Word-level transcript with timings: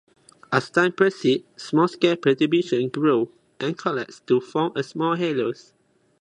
As 0.51 0.71
time 0.71 0.93
proceeds, 0.93 1.45
small-scale 1.61 2.15
perturbations 2.15 2.89
grow 2.91 3.29
and 3.59 3.77
collapse 3.77 4.19
to 4.21 4.41
form 4.41 4.73
small 4.81 5.13
halos. 5.13 5.73